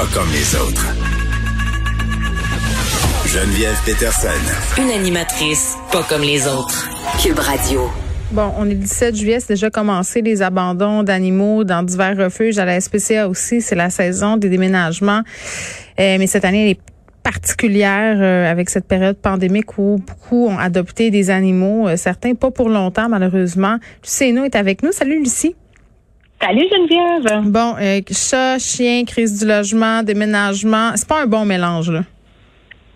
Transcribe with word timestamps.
Pas 0.00 0.06
comme 0.14 0.32
les 0.32 0.56
autres. 0.56 0.94
Geneviève 3.26 3.76
Peterson. 3.84 4.28
Une 4.78 4.90
animatrice 4.90 5.76
pas 5.92 6.02
comme 6.04 6.22
les 6.22 6.46
autres. 6.48 6.88
Cube 7.22 7.38
Radio. 7.38 7.82
Bon, 8.30 8.50
on 8.56 8.64
est 8.64 8.76
le 8.76 8.80
17 8.80 9.14
juillet, 9.14 9.40
c'est 9.40 9.52
déjà 9.52 9.68
commencé 9.68 10.22
les 10.22 10.40
abandons 10.40 11.02
d'animaux 11.02 11.64
dans 11.64 11.82
divers 11.82 12.16
refuges. 12.16 12.58
À 12.58 12.64
la 12.64 12.80
SPCA 12.80 13.28
aussi, 13.28 13.60
c'est 13.60 13.74
la 13.74 13.90
saison 13.90 14.38
des 14.38 14.48
déménagements. 14.48 15.20
Euh, 15.98 16.16
mais 16.18 16.26
cette 16.26 16.46
année, 16.46 16.62
elle 16.62 16.70
est 16.70 16.80
particulière 17.22 18.16
euh, 18.18 18.50
avec 18.50 18.70
cette 18.70 18.86
période 18.86 19.18
pandémique 19.18 19.76
où 19.76 19.98
beaucoup 19.98 20.46
ont 20.46 20.58
adopté 20.58 21.10
des 21.10 21.28
animaux, 21.28 21.88
euh, 21.88 21.98
certains 21.98 22.34
pas 22.34 22.50
pour 22.50 22.70
longtemps 22.70 23.10
malheureusement. 23.10 23.76
Lucie 24.02 24.30
Hainaut 24.30 24.44
est 24.44 24.56
avec 24.56 24.82
nous. 24.82 24.92
Salut 24.92 25.18
Lucie. 25.18 25.56
Salut 26.42 26.66
Geneviève. 26.72 27.50
Bon, 27.50 27.76
euh, 27.78 28.00
chat, 28.10 28.58
chien, 28.58 29.04
crise 29.04 29.40
du 29.40 29.46
logement, 29.46 30.02
déménagement, 30.02 30.92
c'est 30.94 31.06
pas 31.06 31.22
un 31.22 31.26
bon 31.26 31.44
mélange 31.44 31.90
là. 31.90 32.00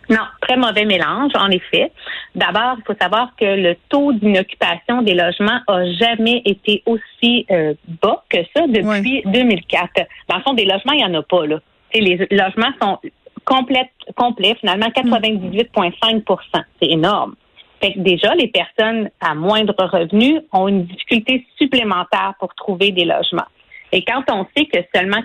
Non, 0.09 0.25
très 0.41 0.57
mauvais 0.57 0.85
mélange, 0.85 1.33
en 1.35 1.51
effet. 1.51 1.93
D'abord, 2.35 2.77
il 2.79 2.85
faut 2.87 2.99
savoir 3.01 3.31
que 3.39 3.45
le 3.45 3.77
taux 3.89 4.13
d'inoccupation 4.13 5.03
des 5.03 5.15
logements 5.15 5.61
a 5.67 5.85
jamais 5.93 6.43
été 6.45 6.83
aussi 6.87 7.47
euh, 7.51 7.75
bas 8.03 8.23
que 8.29 8.39
ça 8.55 8.67
depuis 8.67 9.23
2004. 9.27 9.91
Dans 10.29 10.37
le 10.37 10.43
fond, 10.43 10.55
des 10.55 10.65
logements, 10.65 10.93
il 10.93 10.99
n'y 10.99 11.05
en 11.05 11.15
a 11.15 11.23
pas. 11.23 11.47
Là. 11.47 11.59
les 11.95 12.17
logements 12.31 12.73
sont 12.81 12.99
complets, 13.45 13.91
complets 14.17 14.57
finalement 14.61 14.89
98,5% 14.89 16.37
C'est 16.81 16.89
énorme. 16.89 17.35
Fait 17.81 17.93
que 17.93 17.99
déjà, 18.01 18.35
les 18.35 18.49
personnes 18.49 19.11
à 19.21 19.35
moindre 19.35 19.75
revenu 19.79 20.41
ont 20.53 20.69
une 20.69 20.85
difficulté 20.85 21.47
supplémentaire 21.59 22.35
pour 22.39 22.55
trouver 22.55 22.93
des 22.93 23.05
logements. 23.05 23.47
Et 23.93 24.05
quand 24.05 24.23
on 24.31 24.47
sait 24.57 24.67
que 24.67 24.79
seulement 24.95 25.23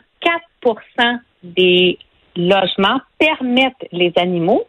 4% 0.61 1.19
des 1.43 1.97
logements 2.35 2.99
permettent 3.17 3.87
les 3.91 4.11
animaux, 4.17 4.63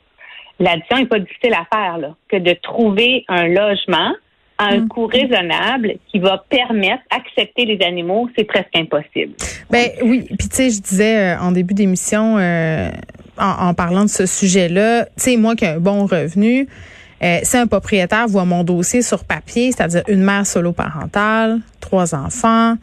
l'addition 0.59 0.98
n'est 0.98 1.06
pas 1.06 1.19
difficile 1.19 1.55
à 1.55 1.67
faire 1.75 1.98
là, 1.98 2.14
que 2.28 2.37
de 2.37 2.53
trouver 2.62 3.25
un 3.28 3.48
logement 3.48 4.12
à 4.59 4.75
un 4.75 4.81
mm. 4.81 4.89
coût 4.89 5.06
raisonnable 5.06 5.94
qui 6.09 6.19
va 6.19 6.44
permettre 6.48 7.03
d'accepter 7.11 7.65
les 7.65 7.83
animaux, 7.84 8.28
c'est 8.37 8.44
presque 8.44 8.77
impossible. 8.77 9.33
Ben 9.70 9.89
oui, 10.03 10.27
puis 10.39 10.48
tu 10.48 10.56
sais, 10.56 10.70
je 10.70 10.83
disais 10.83 11.34
euh, 11.34 11.41
en 11.41 11.53
début 11.53 11.72
d'émission 11.72 12.37
euh, 12.39 12.91
en, 13.39 13.72
parlant 13.72 14.05
de 14.05 14.11
ce 14.11 14.27
sujet-là, 14.27 15.06
tu 15.06 15.12
sais, 15.17 15.37
moi 15.37 15.56
qui 15.56 15.65
ai 15.65 15.69
un 15.69 15.81
bon 15.81 16.05
revenu, 16.05 16.69
euh, 17.22 17.40
si 17.42 17.56
un 17.56 17.66
propriétaire 17.66 18.26
voit 18.28 18.44
mon 18.44 18.64
dossier 18.64 19.02
sur 19.02 19.24
papier, 19.24 19.72
c'est-à-dire 19.72 20.02
une 20.08 20.22
mère 20.22 20.46
solo 20.46 20.72
parentale, 20.72 21.60
trois 21.80 22.14
enfants, 22.14 22.76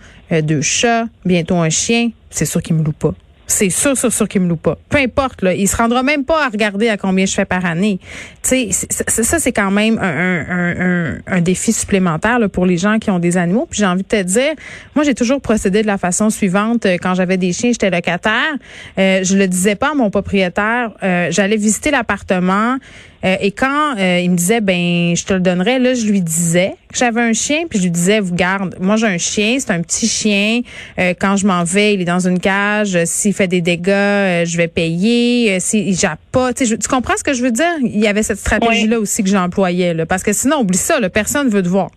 deux 0.44 0.62
chats, 0.62 1.06
bientôt 1.26 1.56
un 1.56 1.70
chien, 1.70 2.12
c'est 2.30 2.46
sûr 2.46 2.62
qu'il 2.62 2.76
me 2.76 2.84
loue 2.84 2.92
pas. 2.92 3.14
C'est 3.50 3.70
sûr, 3.70 3.98
sûr, 3.98 4.12
sûr 4.12 4.28
qu'il 4.28 4.42
me 4.42 4.50
loue 4.50 4.58
pas. 4.58 4.78
Peu 4.90 4.98
importe, 4.98 5.42
là, 5.42 5.54
il 5.54 5.68
se 5.68 5.78
rendra 5.78 6.04
même 6.04 6.26
pas 6.26 6.46
à 6.46 6.50
regarder 6.50 6.90
à 6.90 6.98
combien 6.98 7.26
je 7.26 7.34
fais 7.34 7.46
par 7.46 7.66
année. 7.66 7.98
Tu 8.44 8.72
sais, 8.74 8.88
ça, 9.08 9.40
c'est 9.40 9.54
quand 9.54 9.72
même 9.72 9.98
un, 10.00 10.46
un, 10.50 11.18
un, 11.26 11.42
défi 11.42 11.72
supplémentaire 11.72 12.40
pour 12.52 12.66
les 12.66 12.78
gens 12.78 13.00
qui 13.00 13.10
ont 13.10 13.20
des 13.20 13.38
animaux. 13.38 13.66
Puis 13.70 13.80
j'ai 13.80 13.86
envie 13.86 14.04
de 14.04 14.08
te 14.08 14.22
dire, 14.22 14.54
moi, 14.96 15.06
j'ai 15.06 15.16
toujours 15.16 15.40
procédé 15.40 15.82
de 15.82 15.88
la 15.88 15.98
façon 15.98 16.30
suivante. 16.30 16.86
Euh, 16.86 16.98
quand 17.02 17.16
j'avais 17.16 17.38
des 17.38 17.54
chiens, 17.54 17.72
j'étais 17.72 17.90
locataire. 17.90 18.54
Euh, 19.00 19.24
je 19.24 19.38
le 19.38 19.48
disais 19.48 19.76
pas 19.76 19.92
à 19.92 19.94
mon 19.94 20.10
propriétaire. 20.10 20.92
Euh, 21.02 21.28
j'allais 21.32 21.58
visiter 21.58 21.90
l'appartement. 21.90 22.78
Euh, 23.26 23.36
et 23.42 23.52
quand 23.52 23.98
euh, 23.98 24.20
il 24.20 24.32
me 24.32 24.36
disait 24.36 24.62
ben 24.62 25.16
je 25.16 25.26
te 25.26 25.34
le 25.34 25.40
donnerais, 25.40 25.80
là 25.80 25.94
je 25.94 26.06
lui 26.06 26.22
disais 26.22 26.76
j'avais 26.94 27.22
un 27.22 27.34
chien, 27.34 27.64
puis 27.70 27.80
je 27.80 27.84
lui 27.86 27.92
disais 27.92 28.20
vous 28.20 28.36
garde, 28.36 28.76
moi 28.80 28.96
j'ai 28.96 29.08
un 29.08 29.18
chien, 29.18 29.58
c'est 29.60 29.72
un 29.72 29.82
petit 29.82 30.08
chien. 30.08 30.62
Euh, 31.00 31.14
quand 31.20 31.36
je 31.36 31.46
m'en 31.46 31.64
vais, 31.64 31.94
il 31.94 32.02
est 32.02 32.06
dans 32.06 32.28
une 32.28 32.40
cage. 32.40 32.98
S'il 33.06 33.34
fait 33.34 33.48
des 33.48 33.62
dégâts, 33.62 34.46
je 34.46 34.58
vais 34.58 34.68
payer. 34.68 35.60
S'il 35.60 35.96
jappe 35.96 36.20
pas, 36.32 36.54
tu, 36.54 36.66
tu 36.66 36.88
comprends 36.88 37.18
ce 37.18 37.24
que 37.24 37.34
je 37.34 37.44
veux 37.44 37.52
dire? 37.52 37.66
Il 37.82 38.00
y 38.00 38.08
avait 38.08 38.24
cette 38.24 38.40
stratégie 38.40 38.88
là 38.88 39.00
aussi 39.00 39.24
que 39.24 39.30
j'employais 39.30 39.94
là, 39.94 40.06
parce 40.06 40.24
que 40.24 40.34
sinon 40.34 40.62
oublie 40.62 40.78
ça, 40.78 41.00
là, 41.00 41.10
personne 41.10 41.50
veut 41.50 41.64
te 41.64 41.70
voir. 41.70 41.90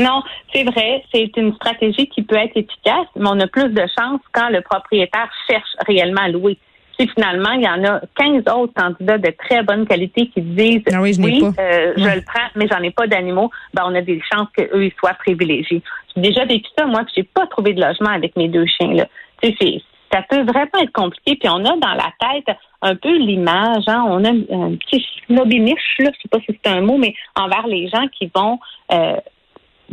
Non, 0.00 0.22
c'est 0.52 0.62
vrai, 0.62 1.02
c'est 1.12 1.30
une 1.36 1.52
stratégie 1.54 2.08
qui 2.08 2.22
peut 2.22 2.36
être 2.36 2.56
efficace, 2.56 3.08
mais 3.16 3.28
on 3.28 3.40
a 3.40 3.48
plus 3.48 3.70
de 3.70 3.82
chance 3.98 4.20
quand 4.32 4.48
le 4.48 4.60
propriétaire 4.60 5.28
cherche 5.50 5.70
réellement 5.88 6.22
à 6.22 6.28
louer 6.28 6.56
si 6.98 7.08
finalement, 7.08 7.52
il 7.52 7.62
y 7.62 7.68
en 7.68 7.84
a 7.84 8.00
15 8.16 8.42
autres 8.54 8.72
candidats 8.74 9.18
de 9.18 9.30
très 9.30 9.62
bonne 9.62 9.86
qualité 9.86 10.28
qui 10.28 10.40
disent 10.40 10.82
ah 10.92 11.00
oui, 11.00 11.14
je, 11.14 11.20
euh, 11.20 11.92
je 11.96 12.16
le 12.16 12.22
prends, 12.22 12.48
mais 12.56 12.66
j'en 12.66 12.82
ai 12.82 12.90
pas 12.90 13.06
d'animaux, 13.06 13.50
ben, 13.74 13.84
on 13.86 13.94
a 13.94 14.00
des 14.00 14.20
chances 14.32 14.48
qu'eux 14.56 14.84
ils 14.84 14.92
soient 14.98 15.14
privilégiés. 15.14 15.82
J'ai 16.14 16.22
déjà 16.22 16.44
vécu 16.44 16.68
ça, 16.76 16.86
moi, 16.86 17.04
que 17.04 17.10
j'ai 17.16 17.22
pas 17.22 17.46
trouvé 17.46 17.72
de 17.74 17.80
logement 17.80 18.10
avec 18.10 18.36
mes 18.36 18.48
deux 18.48 18.66
chiens. 18.66 18.92
Là. 18.94 19.06
Tu 19.42 19.54
sais, 19.60 19.82
ça 20.12 20.22
peut 20.28 20.42
vraiment 20.42 20.82
être 20.82 20.92
compliqué. 20.92 21.36
Puis 21.36 21.48
on 21.48 21.64
a 21.64 21.76
dans 21.76 21.94
la 21.94 22.12
tête 22.20 22.56
un 22.82 22.96
peu 22.96 23.16
l'image, 23.16 23.84
hein, 23.86 24.04
on 24.08 24.24
a 24.24 24.30
un 24.30 24.74
petit 24.76 25.04
snobiniche, 25.26 25.98
là, 25.98 26.10
je 26.14 26.22
sais 26.22 26.28
pas 26.30 26.38
si 26.40 26.46
c'est 26.64 26.70
un 26.70 26.80
mot, 26.80 26.96
mais 26.96 27.14
envers 27.36 27.66
les 27.66 27.88
gens 27.88 28.06
qui 28.08 28.30
vont 28.34 28.58
euh, 28.92 29.16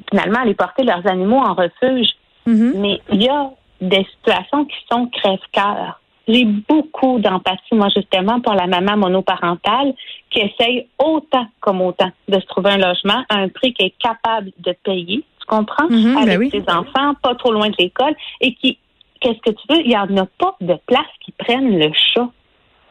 finalement 0.10 0.40
aller 0.40 0.54
porter 0.54 0.84
leurs 0.84 1.06
animaux 1.08 1.40
en 1.40 1.54
refuge. 1.54 2.10
Mm-hmm. 2.48 2.72
Mais 2.78 3.02
il 3.12 3.24
y 3.24 3.30
a 3.30 3.50
des 3.82 4.06
situations 4.16 4.66
qui 4.66 4.78
sont 4.90 5.08
crève-cœur. 5.08 6.00
J'ai 6.28 6.46
beaucoup 6.46 7.20
d'empathie, 7.20 7.74
moi, 7.74 7.88
justement, 7.96 8.42
pour 8.42 8.54
la 8.54 8.68
maman 8.68 8.98
monoparentale 8.98 9.94
qui 10.32 10.40
essaye 10.40 10.88
autant 10.98 11.48
comme 11.60 11.82
autant 11.82 12.10
de 12.28 12.40
se 12.40 12.46
trouver 12.48 12.72
un 12.72 12.78
logement 12.78 13.24
à 13.30 13.36
un 13.36 13.50
prix 13.50 13.74
qu'elle 13.74 13.88
est 13.88 13.98
capable 14.02 14.52
de 14.60 14.76
payer, 14.84 15.24
tu 15.40 15.46
comprends, 15.48 15.88
mhm, 15.90 16.16
ben 16.16 16.30
avec 16.30 16.52
ses 16.52 16.64
enfants, 16.68 17.14
pas 17.22 17.36
trop 17.36 17.52
loin 17.52 17.70
de 17.70 17.76
l'école, 17.78 18.16
et 18.42 18.56
qui, 18.56 18.80
qu'est-ce 19.22 19.40
que 19.40 19.52
tu 19.52 19.68
veux, 19.70 19.82
il 19.82 19.90
n'y 19.90 19.98
en 19.98 20.18
a 20.18 20.26
pas 20.26 20.56
de 20.62 20.76
place 20.88 21.06
qui 21.24 21.32
prennent 21.32 21.78
le 21.78 21.92
chat. 21.94 22.28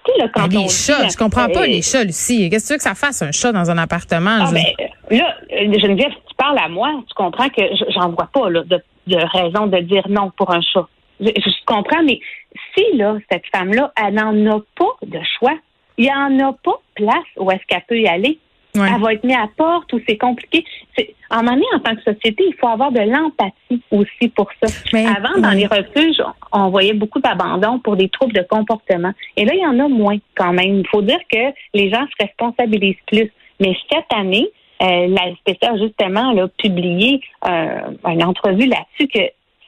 Tu 0.05 0.13
sais, 0.13 0.19
là, 0.19 0.29
quand 0.35 0.49
ben, 0.49 0.61
les 0.61 0.69
chats, 0.69 1.09
je 1.09 1.17
comprends 1.17 1.49
pas 1.49 1.67
les 1.67 1.83
chats, 1.83 2.05
Lucie. 2.05 2.51
Qu'est-ce 2.51 2.65
que 2.65 2.69
tu 2.69 2.73
veux 2.75 2.79
que 2.79 2.83
ça 2.83 2.95
fasse, 2.95 3.23
un 3.23 3.33
chat 3.33 3.53
dans 3.53 3.71
un 3.71 3.79
appartement? 3.79 4.39
Ah, 4.41 4.51
ben, 4.53 5.19
là, 5.19 5.35
Geneviève, 5.51 6.13
si 6.13 6.29
tu 6.29 6.35
parles 6.37 6.59
à 6.59 6.69
moi, 6.69 6.91
tu 7.09 7.15
comprends 7.15 7.49
que 7.49 7.63
j'en 7.89 8.11
vois 8.11 8.29
pas 8.33 8.51
là, 8.51 8.63
de, 8.65 8.81
de 9.07 9.17
raison 9.17 9.67
de 9.67 9.79
dire 9.79 10.07
non 10.09 10.31
pour 10.37 10.55
un 10.55 10.61
chat. 10.61 10.87
Je, 11.21 11.31
comprends, 11.65 12.03
mais 12.05 12.19
si 12.77 12.97
là, 12.97 13.17
cette 13.31 13.45
femme-là, 13.55 13.93
elle 13.97 14.15
n'en 14.15 14.57
a 14.57 14.61
pas 14.77 14.97
de 15.07 15.21
choix, 15.39 15.57
il 15.97 16.05
n'y 16.05 16.13
en 16.13 16.49
a 16.49 16.53
pas 16.53 16.81
place 16.95 17.25
où 17.37 17.51
est-ce 17.51 17.65
qu'elle 17.69 17.85
peut 17.89 17.99
y 17.99 18.09
aller. 18.09 18.39
Elle 18.75 19.01
va 19.01 19.13
être 19.13 19.23
mise 19.23 19.37
à 19.37 19.49
porte 19.57 19.93
ou 19.93 20.01
c'est 20.09 20.17
compliqué. 20.17 20.65
C'est, 20.97 21.15
en 21.31 21.45
moment 21.45 21.63
en 21.77 21.79
tant 21.79 21.95
que 21.95 22.03
société, 22.03 22.45
il 22.45 22.55
faut 22.61 22.67
avoir 22.67 22.91
de 22.91 23.01
l'empathie 23.01 23.81
aussi 23.93 24.29
pour 24.35 24.49
ça. 24.61 24.69
Avant, 25.17 25.41
dans 25.41 25.53
les 25.53 25.67
refuges, 25.67 26.21
on 26.51 26.71
voyait 26.71 26.93
beaucoup 26.93 27.21
d'abandon 27.21 27.79
pour 27.79 27.97
des 27.97 28.09
troubles 28.09 28.35
de 28.35 28.45
comportement. 28.49 29.13
Et 29.37 29.45
là, 29.45 29.55
il 29.55 29.61
y 29.61 29.67
en 29.67 29.79
a 29.79 29.87
moins 29.87 30.17
quand 30.35 30.53
même. 30.53 30.81
Il 30.81 30.89
faut 30.89 31.03
dire 31.03 31.21
que 31.31 31.53
les 31.73 31.89
gens 31.89 32.05
se 32.07 32.25
responsabilisent 32.27 32.97
plus. 33.07 33.31
Mais 33.61 33.77
cette 33.93 34.13
année, 34.13 34.49
euh, 34.83 35.07
la 35.07 35.33
SPC 35.37 35.59
a 35.63 35.79
justement 35.79 36.35
publié 36.59 37.21
euh, 37.47 37.81
une 38.07 38.25
entrevue 38.25 38.67
là-dessus 38.67 39.07
que 39.07 39.21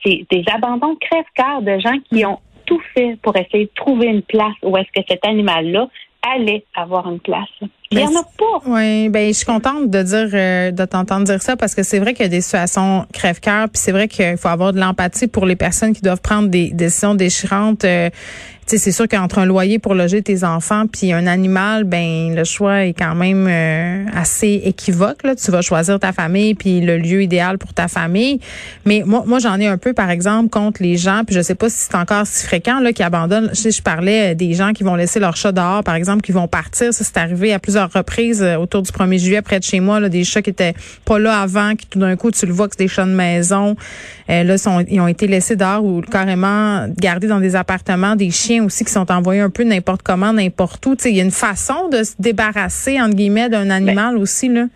c'est 0.05 0.27
des 0.31 0.45
abandons 0.53 0.97
crève-cœur 0.97 1.63
de 1.63 1.79
gens 1.79 1.99
qui 2.11 2.25
ont 2.27 2.41
tout 2.67 2.81
fait 2.95 3.17
pour 3.23 3.37
essayer 3.37 3.67
de 3.67 3.71
trouver 3.75 4.07
une 4.09 4.23
place 4.23 4.55
où 4.63 4.77
est-ce 4.77 4.93
que 4.95 5.07
cet 5.09 5.25
animal-là 5.25 5.89
allait 6.23 6.65
avoir 6.75 7.09
une 7.09 7.21
place. 7.21 7.49
Il 7.91 7.99
n'y 7.99 8.05
en 8.05 8.19
a 8.19 8.23
pas. 8.23 8.63
Oui, 8.67 9.09
ben 9.11 9.29
je 9.29 9.33
suis 9.33 9.47
contente 9.47 9.91
de 9.91 10.03
dire 10.03 10.29
euh, 10.33 10.71
de 10.73 10.85
t'entendre 10.85 11.25
dire 11.25 11.41
ça 11.41 11.57
parce 11.57 11.75
que 11.75 11.85
c'est 11.85 12.01
vrai 12.01 12.15
qu'il 12.15 12.25
y 12.25 12.27
a 12.27 12.31
des 12.31 12.41
situations 12.41 13.07
crève-cœur, 13.13 13.69
puis 13.69 13.81
c'est 13.81 13.93
vrai 13.93 14.09
qu'il 14.09 14.37
faut 14.37 14.49
avoir 14.49 14.73
de 14.73 14.81
l'empathie 14.81 15.29
pour 15.29 15.47
les 15.47 15.57
personnes 15.57 15.93
qui 15.93 16.03
doivent 16.03 16.21
prendre 16.21 16.49
des 16.49 16.71
décisions 16.73 17.15
déchirantes. 17.15 17.85
Euh, 17.85 18.11
c'est 18.69 18.91
sûr 18.91 19.07
qu'entre 19.07 19.39
un 19.39 19.47
loyer 19.47 19.79
pour 19.79 19.95
loger 19.95 20.23
tes 20.23 20.43
enfants 20.43 20.87
puis 20.91 21.13
un 21.13 21.29
animal, 21.29 21.85
ben 21.85 22.35
le 22.35 22.43
choix 22.43 22.85
est 22.85 22.95
quand 22.95 23.15
même 23.15 23.47
euh, 23.49 24.05
assez 24.13 24.61
équivoque. 24.65 25.23
Là. 25.23 25.37
Tu 25.37 25.53
vas 25.53 25.63
choisir 25.63 26.01
ta 26.01 26.13
famille 26.13 26.55
puis 26.55 26.81
le 26.81 26.99
lieu 26.99 27.23
idéal 27.23 27.59
pour 27.59 27.73
ta 27.73 27.87
famille. 27.87 28.41
Mais 28.85 29.05
moi, 29.07 29.23
moi 29.25 29.39
j'en 29.39 29.61
ai 29.61 29.69
un 29.69 29.79
peu, 29.79 29.95
par 29.95 30.11
exemple, 30.11 30.51
contre 30.51 30.83
les 30.83 30.97
gens, 30.97 31.23
puis 31.25 31.37
je 31.37 31.43
sais 31.43 31.55
pas 31.55 31.69
si 31.69 31.77
c'est 31.79 31.95
encore 31.95 32.27
si 32.27 32.45
fréquent 32.45 32.81
là, 32.81 32.93
qui 32.93 33.05
abandonnent. 33.05 33.51
Je, 33.55 33.71
je 33.71 33.83
parlais 33.83 34.35
des 34.35 34.53
gens 34.55 34.73
qui 34.73 34.83
vont 34.83 34.97
laisser 34.97 35.21
leur 35.21 35.37
chat 35.37 35.53
dehors, 35.53 35.85
par 35.85 35.95
exemple, 35.95 36.23
qui 36.23 36.33
vont 36.33 36.49
partir. 36.49 36.93
Ça, 36.93 37.05
c'est 37.05 37.19
arrivé 37.19 37.53
à 37.53 37.61
plusieurs 37.61 37.76
plusieurs 37.77 37.93
reprises 37.93 38.43
euh, 38.43 38.57
autour 38.57 38.83
du 38.83 38.91
1er 38.91 39.19
juillet 39.19 39.43
près 39.43 39.59
de 39.59 39.65
chez 39.65 39.81
moi, 39.81 40.01
là, 40.01 40.09
des 40.09 40.25
chats 40.25 40.41
qui 40.41 40.51
étaient 40.51 40.73
pas 41.05 41.19
là 41.19 41.41
avant, 41.41 41.75
qui 41.75 41.87
tout 41.87 41.99
d'un 41.99 42.17
coup, 42.17 42.31
tu 42.31 42.47
le 42.47 42.53
vois 42.53 42.69
que 42.69 42.75
c'est 42.77 42.85
des 42.85 42.89
chats 42.89 43.05
de 43.05 43.11
maison. 43.11 43.77
Euh, 44.31 44.45
là, 44.45 44.57
sont, 44.57 44.85
ils 44.89 45.01
ont 45.01 45.09
été 45.09 45.27
laissés 45.27 45.57
dehors 45.57 45.85
ou 45.85 46.01
carrément 46.01 46.87
gardés 46.97 47.29
dans 47.29 47.41
des 47.41 47.55
appartements. 47.55 48.17
Des 48.17 48.31
chiens 48.31 48.65
aussi 48.65 48.85
qui 48.85 48.91
sont 48.91 49.11
envoyés 49.13 49.43
un 49.43 49.51
peu 49.51 49.65
n'importe 49.65 50.03
comment, 50.03 50.33
n'importe 50.33 50.87
où. 50.87 50.95
Il 51.05 51.17
y 51.17 51.21
a 51.21 51.25
une 51.25 51.31
façon 51.31 51.89
de 51.91 52.03
se 52.03 52.15
débarrasser, 52.19 53.01
entre 53.01 53.15
guillemets, 53.15 53.51
d'un 53.51 53.69
animal 53.69 54.17
aussi. 54.17 54.49
Là. 54.49 54.67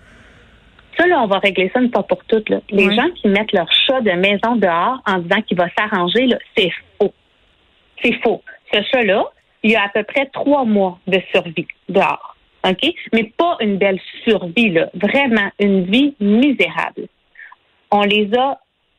Ça, 0.99 1.07
là, 1.07 1.23
on 1.23 1.27
va 1.27 1.39
régler 1.39 1.71
ça 1.73 1.81
une 1.81 1.91
fois 1.91 2.07
pour 2.07 2.23
toutes. 2.25 2.51
Là. 2.51 2.61
Les 2.71 2.95
gens 2.95 3.09
qui 3.17 3.29
mettent 3.29 3.53
leur 3.53 3.69
chat 3.87 4.03
de 4.03 4.13
maison 4.13 4.57
dehors 4.57 5.01
en 5.07 5.19
disant 5.21 5.41
qu'il 5.49 5.57
va 5.57 5.69
s'arranger, 5.79 6.29
c'est 6.55 6.71
faux. 6.99 7.15
C'est 8.03 8.21
faux. 8.23 8.43
Ce 8.73 8.81
chat-là, 8.93 9.25
il 9.63 9.71
y 9.71 9.77
a 9.77 9.85
à 9.85 9.89
peu 9.89 10.03
près 10.03 10.27
trois 10.27 10.65
mois 10.65 10.99
de 11.07 11.19
survie 11.33 11.67
dehors. 11.89 12.30
OK? 12.65 12.95
Mais 13.13 13.33
pas 13.37 13.57
une 13.61 13.79
belle 13.79 14.01
survie, 14.25 14.71
là. 14.71 14.91
Vraiment 14.95 15.51
une 15.59 15.85
vie 15.85 16.15
misérable. 16.21 17.09
On 17.91 18.03
les 18.03 18.31
a 18.37 18.59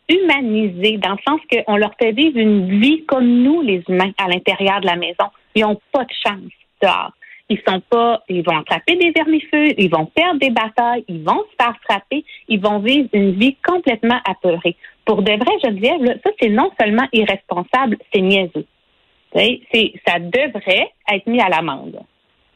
humanisés 0.10 0.98
dans 0.98 1.12
le 1.12 1.20
sens 1.26 1.40
qu'on 1.50 1.78
leur 1.78 1.94
fait 2.00 2.12
vivre 2.12 2.38
une 2.38 2.82
vie 2.82 3.06
comme 3.06 3.44
nous, 3.44 3.62
les 3.62 3.84
humains, 3.88 4.12
à 4.18 4.28
l'intérieur 4.28 4.82
de 4.82 4.88
la 4.88 4.96
maison. 4.96 5.26
Ils 5.56 5.62
n'ont 5.62 5.80
pas 5.92 6.04
de 6.04 6.14
chance 6.26 6.52
dehors. 6.82 7.12
Ils 7.50 7.62
sont 7.68 7.82
pas, 7.90 8.24
ils 8.30 8.44
vont 8.44 8.58
attraper 8.58 8.96
des 8.96 9.12
vermifeux, 9.12 9.78
ils 9.78 9.90
vont 9.90 10.06
perdre 10.06 10.40
des 10.40 10.50
batailles, 10.50 11.04
ils 11.10 11.22
vont 11.22 11.44
se 11.52 11.64
faire 11.64 11.76
frapper, 11.84 12.24
ils 12.48 12.62
vont 12.62 12.80
vivre 12.80 13.10
une 13.12 13.34
vie 13.34 13.58
complètement 13.66 14.20
apeurée. 14.26 14.78
Pour 15.04 15.22
de 15.22 15.32
vrais 15.32 15.60
Geneviève, 15.64 16.20
ça 16.24 16.32
c'est 16.42 16.50
non 16.50 16.72
seulement 16.80 17.08
irresponsable, 17.12 17.98
c'est 18.14 18.22
niaiseux. 18.22 18.66
Ça 19.34 20.20
devrait 20.20 20.92
être 21.12 21.28
mis 21.28 21.42
à 21.42 21.50
l'amende. 21.50 22.00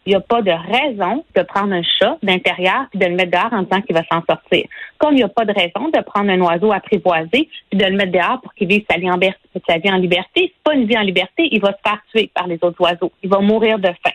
Il 0.05 0.09
n'y 0.09 0.15
a 0.15 0.21
pas 0.21 0.41
de 0.41 0.51
raison 0.51 1.25
de 1.35 1.41
prendre 1.41 1.73
un 1.73 1.81
chat 1.81 2.17
d'intérieur 2.21 2.85
et 2.93 2.97
de 2.97 3.05
le 3.05 3.15
mettre 3.15 3.31
dehors 3.31 3.51
en 3.51 3.63
disant 3.63 3.81
qu'il 3.81 3.95
va 3.95 4.03
s'en 4.11 4.21
sortir. 4.29 4.65
Comme 4.99 5.13
il 5.13 5.17
n'y 5.17 5.23
a 5.23 5.29
pas 5.29 5.45
de 5.45 5.53
raison 5.53 5.89
de 5.89 6.01
prendre 6.03 6.29
un 6.29 6.39
oiseau 6.41 6.71
apprivoisé 6.71 7.49
et 7.71 7.75
de 7.75 7.85
le 7.85 7.95
mettre 7.95 8.11
dehors 8.11 8.39
pour 8.41 8.53
qu'il 8.53 8.67
vive 8.67 8.85
sa 8.89 8.99
vie 8.99 9.09
en, 9.09 9.19
sa 9.67 9.77
vie 9.79 9.91
en 9.91 9.97
liberté. 9.97 10.53
C'est 10.53 10.63
pas 10.63 10.75
une 10.75 10.85
vie 10.85 10.97
en 10.97 11.01
liberté, 11.01 11.49
il 11.51 11.59
va 11.59 11.71
se 11.71 11.89
faire 11.89 11.99
tuer 12.13 12.29
par 12.33 12.45
les 12.45 12.59
autres 12.61 12.79
oiseaux. 12.81 13.11
Il 13.23 13.29
va 13.29 13.39
mourir 13.39 13.79
de 13.79 13.87
faim. 13.87 14.13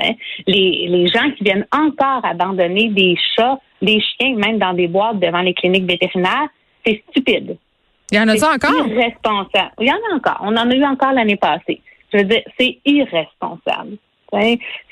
Hein? 0.00 0.12
Les, 0.46 0.86
les 0.88 1.06
gens 1.06 1.30
qui 1.36 1.44
viennent 1.44 1.66
encore 1.72 2.24
abandonner 2.24 2.88
des 2.90 3.16
chats, 3.34 3.58
des 3.80 4.00
chiens, 4.00 4.36
même 4.36 4.58
dans 4.58 4.74
des 4.74 4.88
boîtes 4.88 5.20
devant 5.20 5.40
les 5.40 5.54
cliniques 5.54 5.86
vétérinaires, 5.86 6.48
c'est 6.84 7.02
stupide. 7.08 7.56
Il 8.12 8.16
y 8.16 8.20
en 8.20 8.28
a 8.28 8.36
ça 8.36 8.52
encore? 8.52 8.86
Irresponsable. 8.88 9.72
Il 9.80 9.86
y 9.86 9.90
en 9.90 9.94
a 9.94 10.16
encore. 10.16 10.38
On 10.42 10.56
en 10.56 10.70
a 10.70 10.74
eu 10.74 10.84
encore 10.84 11.12
l'année 11.12 11.36
passée. 11.36 11.80
Je 12.12 12.18
veux 12.18 12.24
dire, 12.24 12.42
c'est 12.58 12.78
irresponsable. 12.84 13.96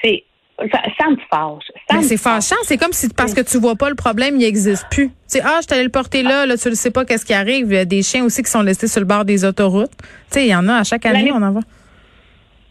C'est 0.02 0.24
ça, 0.58 1.10
me 1.10 1.16
fâche. 1.31 2.02
c'est 2.02 2.16
fâchant. 2.16 2.56
C'est 2.62 2.78
comme 2.78 2.93
si 2.93 3.08
parce 3.08 3.32
que 3.32 3.40
tu 3.40 3.58
vois 3.58 3.76
pas 3.76 3.88
le 3.88 3.94
problème, 3.94 4.37
il 4.37 4.40
n'existe 4.40 4.87
plus. 4.90 5.10
Tu 5.31 5.38
ah, 5.43 5.60
je 5.62 5.66
t'allais 5.66 5.84
le 5.84 5.88
porter 5.90 6.22
là, 6.22 6.46
là, 6.46 6.56
tu 6.56 6.69
ne 6.69 6.75
sais 6.75 6.90
pas 6.90 7.05
qu'est-ce 7.05 7.25
qui 7.25 7.34
arrive. 7.34 7.66
Il 7.69 7.75
y 7.75 7.78
a 7.78 7.84
des 7.84 8.02
chiens 8.02 8.25
aussi 8.25 8.43
qui 8.43 8.50
sont 8.50 8.62
laissés 8.62 8.88
sur 8.88 9.00
le 9.00 9.06
bord 9.06 9.25
des 9.25 9.44
autoroutes. 9.44 9.96
Tu 9.99 10.06
sais, 10.31 10.46
il 10.46 10.49
y 10.49 10.55
en 10.55 10.69
a 10.69 10.76
à 10.76 10.84
chaque 10.84 11.06
année, 11.06 11.31
on 11.32 11.43
en 11.43 11.52
voit. 11.52 11.62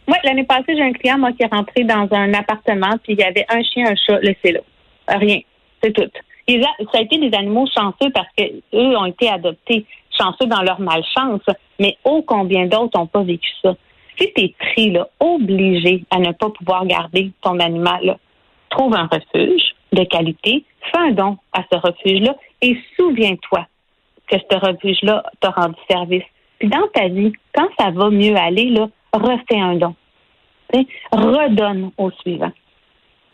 Oui, 0.06 0.14
l'année 0.24 0.44
passée, 0.44 0.74
j'ai 0.74 0.82
un 0.82 0.92
client, 0.92 1.18
moi, 1.18 1.32
qui 1.32 1.42
est 1.42 1.52
rentré 1.54 1.84
dans 1.84 2.08
un 2.10 2.32
appartement, 2.34 2.96
puis 3.02 3.12
il 3.12 3.20
y 3.20 3.24
avait 3.24 3.44
un 3.48 3.62
chien, 3.62 3.90
un 3.90 3.94
chat 3.94 4.18
laissé 4.20 4.52
là. 4.52 4.60
Rien. 5.08 5.40
C'est 5.82 5.92
tout. 5.92 6.10
ça 6.48 6.98
a 6.98 7.00
été 7.00 7.18
des 7.18 7.34
animaux 7.36 7.66
chanceux 7.74 8.10
parce 8.12 8.28
que 8.36 8.44
eux 8.74 8.96
ont 8.96 9.06
été 9.06 9.28
adoptés 9.28 9.86
chanceux 10.18 10.46
dans 10.46 10.62
leur 10.62 10.80
malchance, 10.80 11.42
mais 11.78 11.96
ô 12.04 12.22
combien 12.22 12.66
d'autres 12.66 12.98
n'ont 12.98 13.06
pas 13.06 13.22
vécu 13.22 13.48
ça. 13.62 13.76
Si 14.18 14.32
tu 14.34 14.42
es 14.42 14.54
pris, 14.58 14.96
obligé 15.20 16.04
à 16.10 16.18
ne 16.18 16.32
pas 16.32 16.50
pouvoir 16.50 16.86
garder 16.86 17.30
ton 17.42 17.58
animal, 17.60 18.18
trouve 18.70 18.94
un 18.94 19.06
refuge 19.06 19.62
de 19.92 20.04
qualité, 20.04 20.64
fais 20.90 20.98
un 20.98 21.10
don 21.12 21.38
à 21.52 21.62
ce 21.70 21.78
refuge-là 21.78 22.34
et 22.62 22.76
souviens-toi 22.96 23.66
que 24.26 24.36
ce 24.38 24.56
refuge-là 24.58 25.22
t'a 25.40 25.50
rendu 25.50 25.76
service. 25.88 26.24
Puis 26.58 26.68
dans 26.68 26.86
ta 26.92 27.08
vie, 27.08 27.32
quand 27.54 27.68
ça 27.78 27.90
va 27.90 28.10
mieux 28.10 28.36
aller, 28.36 28.70
là, 28.70 28.88
refais 29.12 29.58
un 29.58 29.76
don. 29.76 29.94
redonne 31.12 31.90
au 31.96 32.10
suivant. 32.10 32.52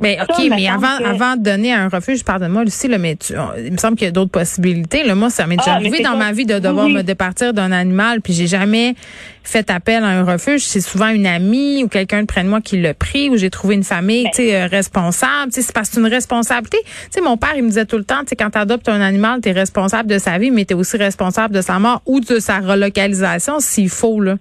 Mais 0.01 0.19
OK, 0.21 0.49
mais 0.51 0.69
avant, 0.69 0.97
avant 1.05 1.37
de 1.37 1.43
donner 1.43 1.73
un 1.73 1.89
refuge, 1.89 2.25
pardonne-moi, 2.25 2.65
Lucie, 2.65 2.89
là, 2.89 2.99
mais 2.99 3.17
il 3.59 3.73
me 3.73 3.77
semble 3.77 3.97
qu'il 3.97 4.07
y 4.07 4.09
a 4.09 4.13
d'autres 4.13 4.31
possibilités. 4.31 5.05
Là, 5.05 5.15
moi, 5.15 5.31
ça 5.31 5.47
m'est 5.47 5.57
déjà 5.57 5.73
ah, 5.73 5.77
arrivé 5.77 6.03
dans 6.03 6.17
ma 6.17 6.33
vie 6.33 6.47
de 6.47 6.59
devoir 6.59 6.89
me 6.89 7.03
départir 7.03 7.55
d'un 7.55 7.71
animal, 7.71 8.21
puis 8.21 8.33
j'ai 8.33 8.49
jamais 8.49 8.97
fait 9.45 9.71
appel 9.71 10.03
à 10.03 10.09
un 10.09 10.25
refuge. 10.25 10.63
C'est 10.63 10.81
souvent 10.81 11.09
une 11.09 11.27
amie 11.27 11.85
ou 11.85 11.89
quelqu'un 11.89 12.23
de 12.23 12.27
près 12.27 12.43
de 12.43 12.49
moi 12.49 12.61
qui 12.61 12.81
l'a 12.81 12.93
pris, 12.93 13.29
ou 13.29 13.37
j'ai 13.37 13.51
trouvé 13.51 13.77
une 13.77 13.85
famille, 13.85 14.25
ben. 14.25 14.31
tu 14.35 14.43
sais, 14.43 14.57
euh, 14.57 14.67
responsable. 14.67 15.53
c'est 15.53 15.71
parce 15.73 15.91
que 15.91 15.95
c'est 15.95 16.01
une 16.01 16.09
responsabilité. 16.09 16.79
Tu 16.85 16.91
sais, 17.11 17.21
mon 17.21 17.37
père, 17.37 17.53
il 17.57 17.63
me 17.63 17.69
disait 17.69 17.87
tout 17.87 17.99
le 17.99 18.05
temps, 18.05 18.21
tu 18.21 18.31
sais, 18.31 18.37
quand 18.37 18.51
tu 18.51 18.59
adoptes 18.59 18.89
un 18.89 19.01
animal, 19.01 19.41
tu 19.43 19.51
es 19.51 19.53
responsable 19.53 20.09
de 20.09 20.19
sa 20.19 20.39
vie, 20.39 20.51
mais 20.51 20.65
tu 20.65 20.75
es 20.75 20.77
aussi 20.77 20.97
responsable 20.97 21.55
de 21.55 21.61
sa 21.61 21.79
mort 21.79 22.03
ou 22.05 22.19
de 22.19 22.41
sa 22.41 22.59
relocalisation 22.59 23.61
s'il 23.61 23.91
faut, 23.91 24.21
là. 24.21 24.39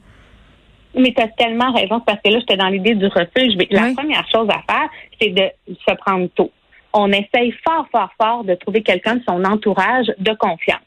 Mais 0.96 1.14
tu 1.14 1.22
as 1.22 1.28
tellement 1.30 1.72
raison, 1.72 2.00
parce 2.00 2.20
que 2.24 2.30
là, 2.30 2.40
j'étais 2.40 2.58
dans 2.58 2.68
l'idée 2.68 2.96
du 2.96 3.08
refuge. 3.08 3.56
Mais 3.58 3.68
la 3.72 3.94
première 3.96 4.28
chose 4.30 4.48
à 4.50 4.62
faire, 4.72 4.90
c'est 5.20 5.30
de 5.30 5.50
se 5.68 5.96
prendre 5.96 6.28
tôt. 6.36 6.52
On 6.94 7.12
essaye 7.12 7.52
fort, 7.68 7.88
fort, 7.92 8.12
fort 8.22 8.44
de 8.44 8.54
trouver 8.56 8.84
quelqu'un 8.84 9.16
de 9.16 9.24
son 9.28 9.44
entourage 9.44 10.08
de 10.20 10.34
confiance. 10.34 10.80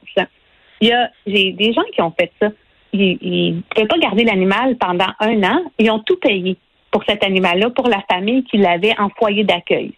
Il 0.81 0.89
y 0.89 0.93
a 0.93 1.11
j'ai 1.27 1.53
des 1.53 1.73
gens 1.73 1.83
qui 1.93 2.03
ont 2.03 2.13
fait 2.19 2.31
ça. 2.41 2.51
Ils 2.93 3.57
ne 3.57 3.61
pouvaient 3.63 3.89
pas 3.89 3.99
garder 3.99 4.25
l'animal 4.25 4.77
pendant 4.77 5.09
un 5.21 5.43
an. 5.43 5.63
Ils 5.79 5.91
ont 5.91 5.99
tout 5.99 6.17
payé 6.17 6.57
pour 6.91 7.03
cet 7.05 7.25
animal-là, 7.25 7.71
pour 7.71 7.89
la 7.89 8.03
famille 8.11 8.45
qui 8.45 8.59
l'avait 8.59 8.95
en 8.99 9.09
foyer 9.11 9.43
d'accueil. 9.45 9.93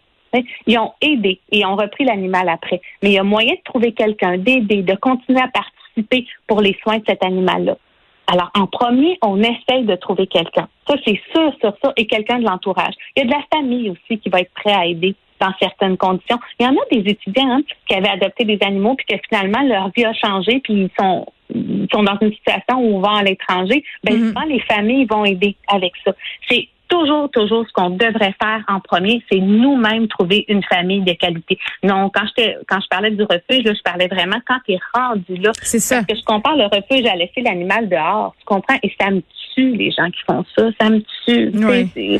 Ils 0.67 0.77
ont 0.77 0.93
aidé 1.01 1.39
et 1.51 1.65
ont 1.65 1.75
repris 1.75 2.05
l'animal 2.05 2.49
après. 2.49 2.81
Mais 3.01 3.09
il 3.09 3.13
y 3.13 3.19
a 3.19 3.23
moyen 3.23 3.53
de 3.53 3.61
trouver 3.63 3.93
quelqu'un, 3.93 4.37
d'aider, 4.37 4.81
de 4.81 4.95
continuer 4.95 5.41
à 5.41 5.47
participer 5.47 6.27
pour 6.47 6.61
les 6.61 6.77
soins 6.81 6.97
de 6.97 7.03
cet 7.07 7.23
animal-là. 7.23 7.77
Alors, 8.31 8.51
en 8.53 8.67
premier, 8.67 9.17
on 9.23 9.41
essaye 9.41 9.85
de 9.85 9.95
trouver 9.95 10.27
quelqu'un. 10.27 10.67
Ça, 10.87 10.95
c'est 11.03 11.19
sûr, 11.33 11.51
sur 11.59 11.73
ça, 11.83 11.93
et 11.97 12.05
quelqu'un 12.05 12.37
de 12.37 12.45
l'entourage. 12.45 12.93
Il 13.15 13.21
y 13.21 13.23
a 13.23 13.25
de 13.25 13.31
la 13.31 13.43
famille 13.51 13.89
aussi 13.89 14.19
qui 14.19 14.29
va 14.29 14.41
être 14.41 14.53
prêt 14.53 14.71
à 14.71 14.85
aider 14.85 15.15
dans 15.39 15.51
certaines 15.59 15.97
conditions. 15.97 16.37
Il 16.59 16.65
y 16.65 16.69
en 16.69 16.73
a 16.73 16.85
des 16.91 17.09
étudiants 17.09 17.49
hein, 17.49 17.61
qui 17.87 17.95
avaient 17.95 18.09
adopté 18.09 18.45
des 18.45 18.59
animaux, 18.61 18.95
puis 18.95 19.07
que 19.07 19.15
finalement, 19.27 19.63
leur 19.63 19.89
vie 19.95 20.05
a 20.05 20.13
changé, 20.13 20.59
puis 20.63 20.73
ils 20.73 20.89
sont, 20.99 21.25
sont 21.91 22.03
dans 22.03 22.17
une 22.21 22.33
situation 22.33 22.77
où 22.77 22.97
on 22.97 22.99
va 22.99 23.17
à 23.17 23.23
l'étranger. 23.23 23.83
Ben, 24.03 24.13
mm-hmm. 24.13 24.27
souvent, 24.27 24.45
les 24.45 24.59
familles 24.59 25.05
vont 25.05 25.25
aider 25.25 25.55
avec 25.67 25.93
ça. 26.05 26.13
C'est 26.47 26.67
toujours, 26.89 27.29
toujours 27.31 27.65
ce 27.67 27.71
qu'on 27.71 27.91
devrait 27.91 28.35
faire 28.41 28.63
en 28.67 28.79
premier, 28.79 29.23
c'est 29.31 29.39
nous-mêmes 29.39 30.07
trouver 30.07 30.45
une 30.47 30.63
famille 30.63 31.01
de 31.01 31.13
qualité. 31.13 31.57
Non, 31.83 32.09
quand 32.13 32.25
je 32.37 32.63
quand 32.67 32.79
je 32.81 32.87
parlais 32.89 33.11
du 33.11 33.23
refuge, 33.23 33.63
là, 33.63 33.73
je 33.73 33.81
parlais 33.83 34.07
vraiment 34.07 34.37
quand 34.47 34.57
tu 34.65 34.73
es 34.73 34.79
rendu 34.93 35.35
là. 35.37 35.51
C'est 35.61 35.79
ça. 35.79 35.97
Parce 35.97 36.07
que 36.07 36.15
je 36.15 36.23
compare 36.23 36.55
le 36.55 36.65
refuge 36.65 37.05
à 37.05 37.15
laisser 37.15 37.41
l'animal 37.41 37.87
dehors. 37.87 38.35
Tu 38.39 38.45
comprends? 38.45 38.77
Et 38.83 38.93
ça 38.99 39.09
me 39.11 39.21
tue, 39.55 39.75
les 39.75 39.91
gens 39.91 40.09
qui 40.09 40.19
font 40.27 40.43
ça. 40.57 40.69
Ça 40.79 40.89
me 40.89 41.01
tue. 41.25 42.19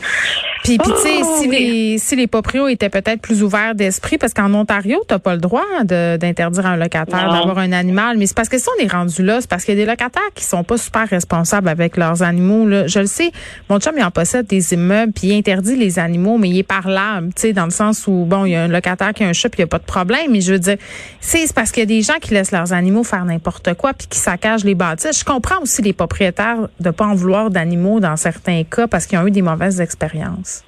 Puis, 0.63 0.77
puis 0.77 0.91
tu 0.91 1.01
sais, 1.01 1.19
oh, 1.23 1.37
si 1.41 1.47
les 1.47 1.97
si 1.97 2.15
les 2.15 2.27
proprios 2.27 2.67
étaient 2.67 2.89
peut-être 2.89 3.21
plus 3.21 3.43
ouverts 3.43 3.75
d'esprit, 3.75 4.17
parce 4.17 4.33
qu'en 4.33 4.53
Ontario, 4.53 5.01
t'as 5.07 5.19
pas 5.19 5.33
le 5.33 5.41
droit 5.41 5.65
d'interdire 5.83 6.65
à 6.65 6.69
un 6.71 6.77
locataire 6.77 7.31
d'avoir 7.31 7.57
un 7.57 7.71
animal. 7.71 8.17
Mais 8.17 8.27
c'est 8.27 8.35
parce 8.35 8.49
que 8.49 8.57
si 8.57 8.67
on 8.77 8.83
est 8.83 8.91
rendu 8.91 9.23
là, 9.23 9.41
c'est 9.41 9.49
parce 9.49 9.63
qu'il 9.63 9.77
y 9.77 9.81
a 9.81 9.85
des 9.85 9.89
locataires 9.89 10.21
qui 10.35 10.43
sont 10.43 10.63
pas 10.63 10.77
super 10.77 11.07
responsables 11.07 11.69
avec 11.69 11.97
leurs 11.97 12.23
animaux. 12.23 12.67
Là. 12.67 12.87
Je 12.87 12.99
le 12.99 13.05
sais, 13.05 13.31
mon 13.69 13.79
chum, 13.79 13.93
il 13.97 14.03
en 14.03 14.11
possède 14.11 14.47
des 14.47 14.73
immeubles, 14.73 15.13
puis 15.13 15.27
il 15.27 15.37
interdit 15.37 15.75
les 15.75 15.99
animaux, 15.99 16.37
mais 16.37 16.49
il 16.49 16.59
est 16.59 16.63
parlable, 16.63 17.33
tu 17.33 17.41
sais, 17.41 17.53
dans 17.53 17.65
le 17.65 17.71
sens 17.71 18.05
où, 18.07 18.25
bon, 18.25 18.45
il 18.45 18.51
y 18.51 18.55
a 18.55 18.63
un 18.63 18.67
locataire 18.67 19.13
qui 19.13 19.23
a 19.23 19.27
un 19.27 19.33
chat, 19.33 19.49
puis 19.49 19.59
il 19.59 19.65
n'y 19.65 19.69
a 19.69 19.71
pas 19.71 19.79
de 19.79 19.83
problème, 19.83 20.31
mais 20.31 20.41
je 20.41 20.53
veux 20.53 20.59
dire, 20.59 20.77
c'est 21.21 21.51
parce 21.53 21.71
qu'il 21.71 21.81
y 21.81 21.83
a 21.83 21.87
des 21.87 22.01
gens 22.01 22.19
qui 22.21 22.33
laissent 22.33 22.51
leurs 22.51 22.73
animaux 22.73 23.03
faire 23.03 23.25
n'importe 23.25 23.73
quoi, 23.75 23.93
puis 23.93 24.07
qui 24.07 24.19
saccagent 24.19 24.63
les 24.63 24.75
bâtisses. 24.75 25.19
Je 25.19 25.25
comprends 25.25 25.61
aussi 25.61 25.81
les 25.81 25.93
propriétaires 25.93 26.67
de 26.79 26.89
pas 26.89 27.05
en 27.05 27.15
vouloir 27.15 27.49
d'animaux 27.49 27.99
dans 27.99 28.15
certains 28.17 28.63
cas 28.63 28.87
parce 28.87 29.05
qu'ils 29.05 29.17
ont 29.19 29.27
eu 29.27 29.31
des 29.31 29.41
mauvaises 29.41 29.81
expériences. 29.81 30.58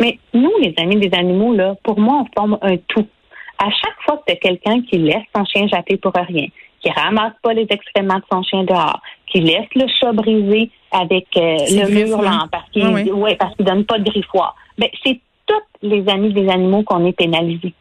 Mais 0.00 0.18
nous, 0.32 0.52
les 0.60 0.74
amis 0.78 0.96
des 0.96 1.16
animaux, 1.16 1.54
là, 1.54 1.74
pour 1.82 1.98
moi, 1.98 2.24
on 2.24 2.40
forme 2.40 2.58
un 2.62 2.76
tout. 2.88 3.06
À 3.58 3.70
chaque 3.70 4.00
fois 4.04 4.22
que 4.26 4.32
tu 4.32 4.38
quelqu'un 4.38 4.82
qui 4.82 4.98
laisse 4.98 5.22
son 5.34 5.44
chien 5.44 5.66
japper 5.68 5.96
pour 5.96 6.12
rien, 6.12 6.46
qui 6.80 6.90
ramasse 6.90 7.34
pas 7.42 7.52
les 7.52 7.66
excréments 7.70 8.16
de 8.16 8.24
son 8.30 8.42
chien 8.42 8.64
dehors, 8.64 9.00
qui 9.28 9.40
laisse 9.40 9.68
le 9.74 9.86
chat 9.88 10.12
brisé 10.12 10.70
avec 10.90 11.26
euh, 11.36 11.56
le 11.70 12.06
mur 12.06 12.20
là, 12.20 12.46
parce 12.50 12.68
qu'il 12.70 12.82
ah 12.84 13.14
ouais, 13.14 13.36
parce 13.36 13.54
qu'il 13.56 13.64
donne 13.64 13.84
pas 13.84 13.98
de 13.98 14.10
griffoir. 14.10 14.54
Ben, 14.76 14.88
c'est 15.04 15.20
tous 15.46 15.62
les 15.82 16.08
amis 16.08 16.32
des 16.32 16.48
animaux 16.48 16.82
qu'on 16.82 17.06
est 17.06 17.12
pénalisés. 17.12 17.74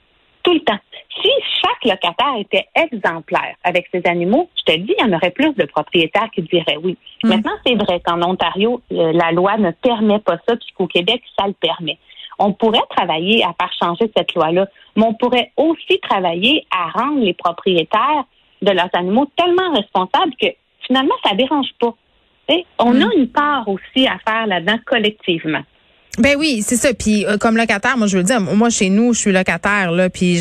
Tout 0.43 0.53
le 0.53 0.59
temps. 0.59 0.79
Si 1.21 1.29
chaque 1.61 1.85
locataire 1.85 2.35
était 2.39 2.67
exemplaire 2.75 3.55
avec 3.63 3.87
ses 3.91 4.01
animaux, 4.05 4.49
je 4.57 4.73
te 4.73 4.77
dis, 4.79 4.95
il 4.97 5.05
y 5.05 5.07
en 5.07 5.15
aurait 5.15 5.31
plus 5.31 5.53
de 5.53 5.65
propriétaires 5.65 6.29
qui 6.33 6.41
diraient 6.41 6.77
oui. 6.83 6.97
Mm. 7.23 7.29
Maintenant, 7.29 7.53
c'est 7.65 7.75
vrai 7.75 8.01
qu'en 8.03 8.21
Ontario, 8.23 8.81
euh, 8.91 9.11
la 9.13 9.31
loi 9.31 9.57
ne 9.57 9.71
permet 9.71 10.19
pas 10.19 10.37
ça, 10.47 10.55
puis 10.55 10.67
qu'au 10.75 10.87
Québec, 10.87 11.21
ça 11.37 11.47
le 11.47 11.53
permet. 11.53 11.97
On 12.39 12.51
pourrait 12.53 12.81
travailler 12.89 13.43
à 13.43 13.53
faire 13.59 13.71
changer 13.79 14.11
cette 14.15 14.33
loi-là, 14.33 14.67
mais 14.95 15.05
on 15.05 15.13
pourrait 15.13 15.51
aussi 15.55 15.99
travailler 16.01 16.65
à 16.71 16.89
rendre 16.89 17.19
les 17.19 17.33
propriétaires 17.33 18.23
de 18.61 18.71
leurs 18.71 18.89
animaux 18.93 19.27
tellement 19.37 19.71
responsables 19.71 20.33
que 20.41 20.47
finalement, 20.87 21.15
ça 21.23 21.35
dérange 21.35 21.69
pas. 21.79 21.93
on 22.79 23.01
a 23.01 23.05
mm. 23.05 23.11
une 23.17 23.27
part 23.27 23.67
aussi 23.67 24.07
à 24.07 24.17
faire 24.27 24.47
là-dedans 24.47 24.77
collectivement. 24.85 25.61
Ben 26.19 26.35
oui, 26.37 26.63
c'est 26.63 26.75
ça. 26.75 26.93
Puis 26.93 27.25
euh, 27.25 27.37
comme 27.37 27.57
locataire, 27.57 27.97
moi 27.97 28.05
je 28.05 28.17
veux 28.17 28.23
dire, 28.23 28.39
moi 28.39 28.69
chez 28.69 28.89
nous, 28.89 29.13
je 29.13 29.19
suis 29.19 29.31
locataire 29.31 29.91
là, 29.91 30.11
puis 30.11 30.39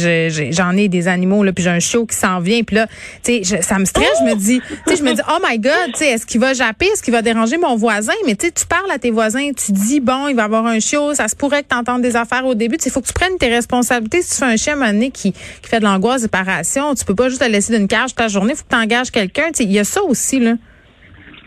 j'en 0.52 0.76
ai, 0.76 0.88
des 0.88 1.08
animaux 1.08 1.42
là, 1.42 1.52
puis 1.52 1.64
j'ai 1.64 1.70
un 1.70 1.80
chiot 1.80 2.04
qui 2.04 2.14
s'en 2.14 2.40
vient, 2.40 2.62
puis 2.62 2.76
là, 2.76 2.88
tu 3.22 3.42
sais, 3.42 3.62
ça 3.62 3.78
me 3.78 3.86
stresse. 3.86 4.06
Je 4.20 4.24
me 4.24 4.34
dis, 4.34 4.60
tu 4.60 4.76
sais, 4.86 4.96
je 4.96 5.02
me 5.02 5.14
dis, 5.14 5.22
oh 5.30 5.38
my 5.42 5.58
god, 5.58 5.92
tu 5.92 6.00
sais, 6.00 6.08
est-ce 6.08 6.26
qu'il 6.26 6.40
va 6.40 6.52
japper, 6.52 6.86
est-ce 6.86 7.02
qu'il 7.02 7.14
va 7.14 7.22
déranger 7.22 7.56
mon 7.56 7.76
voisin? 7.76 8.12
Mais 8.26 8.34
tu 8.34 8.46
sais, 8.46 8.52
tu 8.52 8.66
parles 8.66 8.90
à 8.90 8.98
tes 8.98 9.10
voisins, 9.10 9.50
tu 9.52 9.72
dis 9.72 10.00
bon, 10.00 10.28
il 10.28 10.36
va 10.36 10.44
avoir 10.44 10.66
un 10.66 10.78
chiot, 10.78 11.14
ça 11.14 11.28
se 11.28 11.36
pourrait 11.36 11.62
que 11.62 11.68
tu 11.70 11.76
entendes 11.76 12.02
des 12.02 12.16
affaires 12.16 12.44
au 12.44 12.54
début. 12.54 12.76
Il 12.84 12.90
faut 12.90 13.00
que 13.00 13.06
tu 13.06 13.14
prennes 13.14 13.38
tes 13.38 13.48
responsabilités. 13.48 14.20
Si 14.20 14.32
tu 14.32 14.36
fais 14.36 14.52
un 14.52 14.56
chien 14.56 14.80
un 14.82 15.00
qui, 15.08 15.32
qui 15.32 15.34
fait 15.62 15.78
de 15.78 15.84
l'angoisse 15.84 16.22
séparation, 16.22 16.94
tu 16.94 17.04
peux 17.06 17.14
pas 17.14 17.30
juste 17.30 17.42
le 17.42 17.48
laisser 17.48 17.76
d'une 17.76 17.88
cage 17.88 18.10
toute 18.10 18.20
la 18.20 18.28
journée. 18.28 18.54
Faut 18.54 18.64
que 18.64 18.74
tu 18.74 18.76
engages 18.76 19.10
quelqu'un. 19.10 19.50
Il 19.58 19.72
y 19.72 19.78
a 19.78 19.84
ça 19.84 20.02
aussi 20.02 20.38
là. 20.38 20.54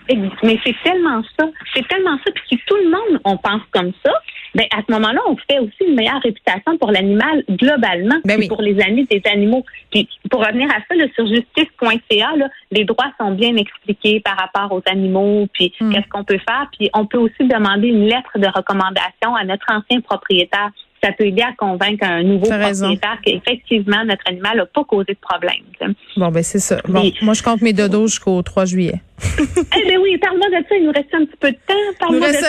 Mais 0.08 0.60
c'est 0.64 0.76
tellement 0.84 1.22
ça. 1.38 1.48
C'est 1.74 1.88
tellement 1.88 2.18
ça. 2.26 2.32
Puis 2.32 2.44
si 2.50 2.60
tout 2.68 2.76
le 2.76 2.90
monde, 2.90 3.22
on 3.24 3.38
pense 3.38 3.62
comme 3.72 3.92
ça, 4.06 4.12
ben 4.54 4.66
à 4.72 4.82
ce 4.88 4.92
moment-là, 4.94 5.20
on 5.28 5.36
fait 5.36 5.60
aussi 5.60 5.84
une 5.88 5.96
meilleure 5.96 6.22
réputation 6.22 6.78
pour 6.78 6.92
l'animal 6.92 7.44
globalement, 7.50 8.16
ben 8.24 8.48
pour 8.48 8.62
les 8.62 8.80
amis 8.82 9.06
des 9.06 9.22
animaux. 9.26 9.66
Puis 9.92 10.08
pour 10.30 10.46
revenir 10.46 10.70
à 10.70 10.80
ça, 10.88 10.96
là, 10.96 11.06
sur 11.16 11.28
justice.ca, 11.28 12.32
les 12.72 12.86
droits 12.86 13.12
sont 13.20 13.32
bien 13.32 13.56
expliqués 13.58 14.22
par 14.22 14.38
rapport 14.38 14.72
aux 14.72 14.82
animaux, 14.90 15.48
puis 15.54 15.74
hmm. 15.80 15.92
qu'est-ce 15.92 16.08
qu'on 16.10 16.24
peut 16.24 16.40
faire. 16.48 16.68
Puis 16.78 16.90
on 16.94 17.06
peut 17.06 17.18
aussi 17.18 17.48
demander 17.48 17.88
une 17.88 18.06
lettre 18.06 18.38
de 18.38 18.48
recommandation 18.48 19.36
à 19.36 19.44
notre 19.44 19.66
ancien 19.70 20.02
propriétaire 20.02 20.72
ça 21.04 21.12
peut 21.12 21.26
aider 21.26 21.42
à 21.42 21.54
convaincre 21.58 22.06
un 22.06 22.24
nouveau 22.24 22.48
propriétaire 22.48 23.20
qu'effectivement, 23.24 24.04
notre 24.06 24.24
animal 24.28 24.58
n'a 24.58 24.66
pas 24.66 24.84
causé 24.84 25.14
de 25.14 25.18
problème. 25.22 25.96
Bon, 26.18 26.30
ben 26.30 26.44
c'est 26.44 26.60
ça. 26.60 26.82
Bon, 26.88 27.12
moi, 27.22 27.34
je 27.34 27.44
compte 27.44 27.62
mes 27.62 27.74
dodos 27.74 28.08
jusqu'au 28.08 28.42
3 28.42 28.66
juillet. 28.66 29.02
eh 29.38 29.88
bien 29.88 30.00
oui, 30.02 30.18
parle-moi 30.18 30.48
de 30.50 30.66
ça. 30.68 30.76
Il 30.76 30.86
nous 30.86 30.92
reste 30.92 31.14
un 31.14 31.26
petit 31.26 31.38
peu 31.40 31.52
de 31.52 31.58
temps. 31.68 31.74
Parle-moi 32.00 32.30
de 32.30 32.34
ça. 32.34 32.48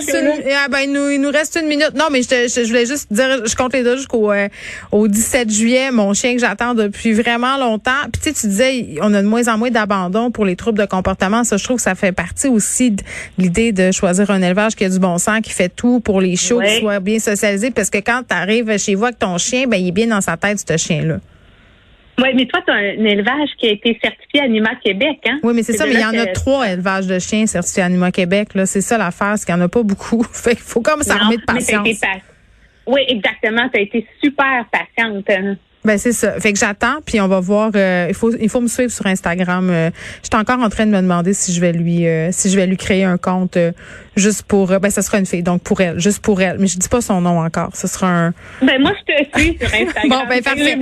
Il 0.00 0.24
nous 0.24 0.30
reste, 0.30 0.44
une, 0.44 0.52
ah, 0.52 0.68
ben, 0.68 0.92
nous, 0.92 1.08
il 1.10 1.20
nous 1.20 1.30
reste 1.30 1.58
une 1.60 1.68
minute. 1.68 1.92
Non, 1.94 2.06
mais 2.10 2.22
je, 2.22 2.28
je, 2.28 2.66
voulais 2.66 2.86
juste 2.86 3.12
dire, 3.12 3.46
je 3.46 3.54
compte 3.54 3.72
les 3.72 3.82
deux 3.82 3.96
jusqu'au 3.96 4.32
euh, 4.32 4.48
au 4.92 5.08
17 5.08 5.50
juillet. 5.50 5.90
Mon 5.90 6.14
chien 6.14 6.34
que 6.34 6.40
j'attends 6.40 6.74
depuis 6.74 7.12
vraiment 7.12 7.56
longtemps. 7.56 7.90
Puis 8.12 8.22
tu 8.22 8.28
sais, 8.28 8.34
tu 8.34 8.46
disais, 8.48 8.86
on 9.02 9.12
a 9.14 9.22
de 9.22 9.26
moins 9.26 9.48
en 9.48 9.58
moins 9.58 9.70
d'abandon 9.70 10.30
pour 10.30 10.44
les 10.44 10.56
troubles 10.56 10.78
de 10.78 10.86
comportement. 10.86 11.44
Ça, 11.44 11.56
je 11.56 11.64
trouve 11.64 11.76
que 11.76 11.82
ça 11.82 11.94
fait 11.94 12.12
partie 12.12 12.48
aussi 12.48 12.90
de 12.90 13.02
l'idée 13.38 13.72
de 13.72 13.92
choisir 13.92 14.30
un 14.30 14.42
élevage 14.42 14.76
qui 14.76 14.84
a 14.84 14.88
du 14.88 14.98
bon 14.98 15.18
sens, 15.18 15.40
qui 15.42 15.50
fait 15.50 15.68
tout 15.68 16.00
pour 16.00 16.20
les 16.20 16.36
chiots, 16.36 16.60
qui 16.60 16.80
soit 16.80 17.00
bien 17.00 17.18
socialisé. 17.18 17.70
Parce 17.70 17.90
que 17.90 17.98
quand 17.98 18.22
tu 18.28 18.34
arrives 18.34 18.76
chez 18.78 18.94
vous 18.94 19.04
avec 19.04 19.18
ton 19.18 19.38
chien, 19.38 19.66
ben 19.66 19.76
il 19.76 19.88
est 19.88 19.92
bien 19.92 20.06
dans 20.06 20.20
sa 20.20 20.36
tête, 20.36 20.62
ce 20.66 20.76
chien-là. 20.76 21.18
Oui, 22.18 22.28
mais 22.34 22.46
toi, 22.46 22.60
tu 22.66 22.72
as 22.72 22.74
un 22.74 23.04
élevage 23.04 23.50
qui 23.58 23.68
a 23.68 23.70
été 23.70 23.98
certifié 24.02 24.40
Anima 24.40 24.74
Québec, 24.76 25.18
hein? 25.26 25.38
Oui, 25.42 25.52
mais 25.54 25.62
c'est 25.62 25.74
ça, 25.74 25.86
mais 25.86 25.94
il 25.94 26.00
y 26.00 26.04
en 26.04 26.18
a 26.18 26.26
trois 26.26 26.68
élevages 26.68 27.06
de 27.06 27.18
chiens 27.18 27.46
certifiés 27.46 27.84
Anima 27.84 28.10
Québec. 28.10 28.54
Là, 28.54 28.66
c'est 28.66 28.80
ça 28.80 28.98
l'affaire, 28.98 29.34
c'est 29.36 29.46
qu'il 29.46 29.54
n'y 29.54 29.62
en 29.62 29.64
a 29.64 29.68
pas 29.68 29.82
beaucoup. 29.82 30.22
fait 30.32 30.56
qu'il 30.56 30.64
faut 30.64 30.82
comme 30.82 31.02
s'armer 31.02 31.36
de 31.36 31.42
patience. 31.42 31.88
oui, 32.86 33.00
exactement. 33.08 33.68
Tu 33.68 33.78
as 33.78 33.82
été 33.82 34.06
super 34.22 34.66
patiente. 34.72 35.24
Ben 35.84 35.96
c'est 35.96 36.12
ça. 36.12 36.32
Fait 36.40 36.52
que 36.52 36.58
j'attends, 36.58 36.96
puis 37.06 37.20
on 37.20 37.28
va 37.28 37.38
voir. 37.38 37.70
Euh, 37.76 38.06
il 38.08 38.14
faut 38.14 38.32
il 38.34 38.48
faut 38.48 38.60
me 38.60 38.66
suivre 38.66 38.90
sur 38.90 39.06
Instagram. 39.06 39.70
Euh, 39.70 39.90
J'étais 40.24 40.36
encore 40.36 40.58
en 40.60 40.68
train 40.68 40.86
de 40.86 40.90
me 40.90 41.00
demander 41.00 41.32
si 41.32 41.52
je 41.54 41.60
vais 41.60 41.72
lui 41.72 42.06
euh, 42.06 42.30
si 42.32 42.50
je 42.50 42.56
vais 42.56 42.66
lui 42.66 42.76
créer 42.76 43.04
un 43.04 43.16
compte 43.16 43.56
euh, 43.56 43.70
juste 44.16 44.42
pour. 44.42 44.66
ben 44.80 44.90
ça 44.90 45.02
sera 45.02 45.18
une 45.18 45.24
fille, 45.24 45.44
donc 45.44 45.62
pour 45.62 45.80
elle, 45.80 46.00
juste 46.00 46.18
pour 46.18 46.42
elle. 46.42 46.58
Mais 46.58 46.66
je 46.66 46.78
dis 46.78 46.88
pas 46.88 47.00
son 47.00 47.20
nom 47.20 47.38
encore. 47.40 47.70
Ce 47.74 47.86
sera 47.86 48.08
un. 48.08 48.34
Ben 48.60 48.82
moi 48.82 48.90
je 49.08 49.14
te 49.14 49.38
suis 49.38 49.56
sur 49.56 49.68
Instagram. 49.72 50.08
bon 50.08 50.26
ben 50.28 50.42
parfait. 50.42 50.78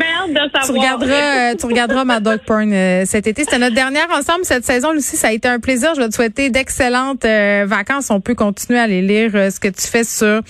Tu 0.64 0.72
regarderas 0.72 1.54
tu 1.56 1.66
regarderas 1.66 2.04
ma 2.04 2.20
dog 2.20 2.40
porn 2.46 2.72
cet 3.04 3.26
été. 3.26 3.44
C'était 3.44 3.58
notre 3.58 3.74
dernière 3.74 4.08
ensemble 4.10 4.44
cette 4.44 4.64
saison. 4.64 4.92
Lucie, 4.92 5.16
ça 5.18 5.28
a 5.28 5.32
été 5.32 5.46
un 5.46 5.60
plaisir. 5.60 5.94
Je 5.94 6.00
vais 6.00 6.08
te 6.08 6.14
souhaiter 6.14 6.48
d'excellentes 6.48 7.26
vacances. 7.66 8.10
On 8.10 8.20
peut 8.22 8.34
continuer 8.34 8.78
à 8.78 8.84
aller 8.84 9.02
lire 9.02 9.30
ce 9.32 9.60
que 9.60 9.68
tu 9.68 9.86
fais 9.86 10.04
sur 10.04 10.40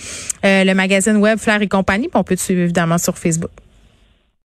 le 0.43 0.73
magazine 0.73 1.17
web 1.17 1.37
Flair 1.37 1.61
et 1.61 1.67
compagnie. 1.67 2.07
Puis 2.07 2.17
on 2.17 2.23
peut 2.23 2.37
te 2.37 2.41
suivre 2.41 2.61
évidemment 2.61 2.97
sur 2.97 3.17
Facebook. 3.17 3.51